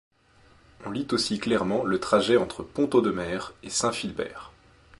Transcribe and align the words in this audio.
On 0.83 0.89
lit 0.89 1.05
aussi 1.11 1.37
clairement 1.37 1.83
le 1.83 1.99
trajet 1.99 2.35
entre 2.35 2.63
Pont-Audemer 2.63 3.37
et 3.61 3.69
Saint-Philbert. 3.69 4.51